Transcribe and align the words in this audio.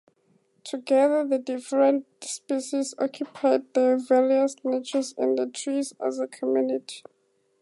Together 0.63 1.23
the 1.23 1.37
different 1.37 2.07
species 2.23 2.95
occupied 2.97 3.71
their 3.75 3.99
various 3.99 4.55
niches 4.63 5.13
in 5.15 5.35
the 5.35 5.45
trees 5.45 5.93
as 6.03 6.17
a 6.17 6.25
"community". 6.25 7.03